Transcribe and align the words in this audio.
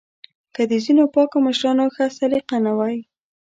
که 0.55 0.61
د 0.69 0.73
ځینو 0.85 1.03
پاکو 1.13 1.37
مشرانو 1.47 1.85
ښه 1.95 2.05
سلیقه 2.17 2.57
نه 2.65 2.73
وای 2.77 2.97